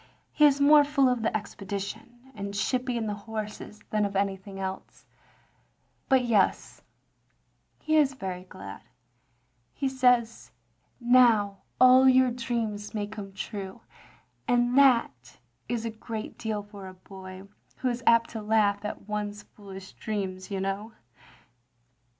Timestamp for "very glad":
8.15-8.81